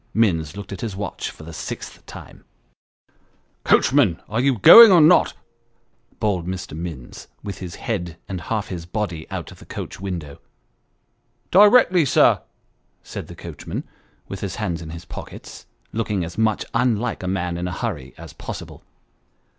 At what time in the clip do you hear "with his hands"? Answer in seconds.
14.27-14.81